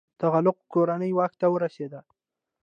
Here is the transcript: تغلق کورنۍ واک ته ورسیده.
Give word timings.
تغلق 0.21 0.57
کورنۍ 0.73 1.11
واک 1.17 1.33
ته 1.41 1.47
ورسیده. 1.55 1.99